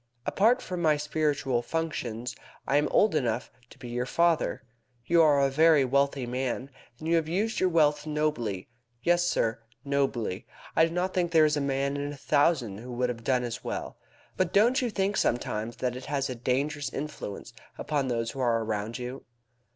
[0.25, 2.35] Apart from my spiritual functions
[2.67, 4.63] I am old enough to be your father.
[5.05, 8.67] You are a very wealthy man, and you have used your wealth nobly
[9.03, 10.47] yes, sir, nobly.
[10.75, 13.23] I do not think that there is a man in a thousand who would have
[13.23, 13.99] done as well.
[14.37, 18.63] But don't you think sometimes that it has a dangerous influence upon those who are
[18.63, 19.23] around you?"